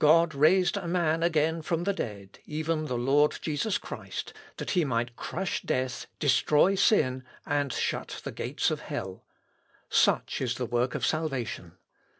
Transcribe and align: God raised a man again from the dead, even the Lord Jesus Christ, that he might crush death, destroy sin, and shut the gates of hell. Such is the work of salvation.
God 0.00 0.34
raised 0.34 0.76
a 0.76 0.88
man 0.88 1.22
again 1.22 1.62
from 1.62 1.84
the 1.84 1.92
dead, 1.92 2.40
even 2.46 2.86
the 2.86 2.98
Lord 2.98 3.38
Jesus 3.40 3.78
Christ, 3.78 4.32
that 4.56 4.72
he 4.72 4.84
might 4.84 5.14
crush 5.14 5.62
death, 5.62 6.08
destroy 6.18 6.74
sin, 6.74 7.22
and 7.46 7.72
shut 7.72 8.20
the 8.24 8.32
gates 8.32 8.72
of 8.72 8.80
hell. 8.80 9.24
Such 9.88 10.40
is 10.40 10.56
the 10.56 10.66
work 10.66 10.96
of 10.96 11.06
salvation. 11.06 11.76